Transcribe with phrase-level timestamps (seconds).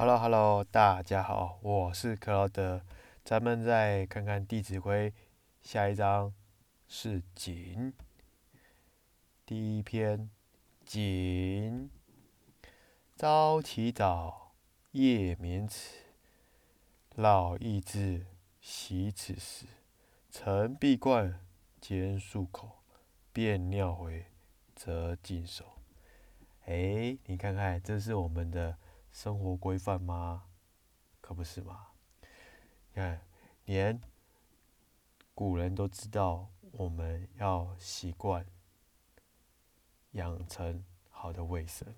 [0.00, 2.80] Hello Hello，大家好，我是克劳德，
[3.22, 5.10] 咱们再看看《弟子规》
[5.60, 6.32] 下一章
[6.88, 7.92] 是“谨”。
[9.44, 10.30] 第一篇
[10.86, 11.90] “谨”，
[13.14, 14.54] 朝起早，
[14.92, 15.96] 夜眠迟，
[17.14, 18.24] 老易至，
[18.58, 19.66] 习此时。
[20.30, 21.40] 晨必冠，
[21.78, 22.78] 兼漱口，
[23.34, 24.24] 便尿回，
[24.74, 25.66] 则净手。
[26.64, 28.78] 哎，你看看，这是我们的
[29.12, 30.44] 生活规范吗？
[31.20, 31.88] 可不是嘛！
[32.92, 33.20] 你看，
[33.64, 34.00] 连
[35.34, 38.44] 古人都知道我们要习惯
[40.12, 41.94] 养成好的卫生，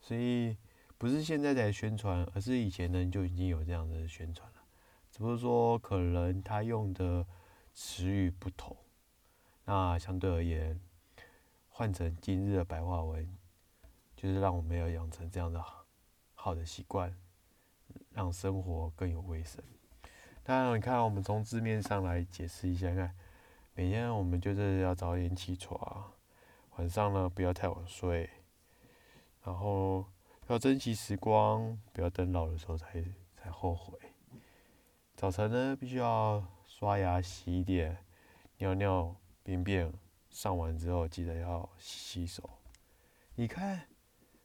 [0.00, 0.56] 所以
[0.98, 4.62] 不是现在在宣传，而是以前呢就已经有这样的宣传了。
[5.10, 7.26] 只不过说，可能他用的
[7.72, 8.76] 词语不同，
[9.64, 10.80] 那相对而言，
[11.68, 13.36] 换成今日的白话文。
[14.16, 15.60] 就是让我们要养成这样的
[16.44, 17.10] 好的习惯，
[18.10, 19.64] 让生活更有卫生。
[20.42, 23.16] 当然，你看我们从字面上来解释一下，看
[23.72, 26.12] 每天我们就是要早点起床，
[26.76, 28.28] 晚上呢不要太晚睡，
[29.42, 30.04] 然后
[30.48, 33.02] 要珍惜时光，不要等老的时候才
[33.34, 33.98] 才后悔。
[35.16, 37.96] 早晨呢必须要刷牙、洗脸、
[38.58, 39.90] 尿尿、便便，
[40.28, 42.50] 上完之后记得要洗手。
[43.34, 43.86] 你看。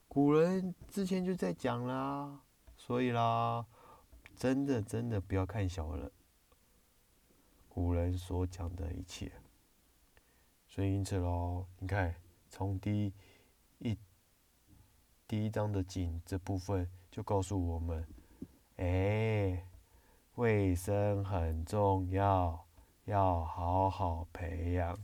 [0.09, 2.41] 古人之前就在讲啦，
[2.75, 3.63] 所以啦，
[4.35, 6.11] 真的真的不要看小了
[7.69, 9.31] 古人所讲的一切。
[10.67, 12.15] 所以因此喽，你看
[12.49, 13.13] 从第
[13.77, 13.95] 一
[15.27, 18.03] 第一章的景这部分就告诉我们，
[18.77, 19.63] 哎，
[20.35, 22.65] 卫生很重要，
[23.05, 24.97] 要好好培养，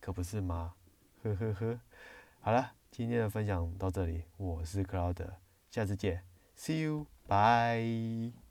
[0.00, 0.74] 可不是吗？
[1.24, 1.80] 呵呵呵，
[2.40, 2.74] 好了。
[2.92, 5.36] 今天的分享到这里，我是克劳德，
[5.70, 6.22] 下次见
[6.58, 8.41] ，See you，bye。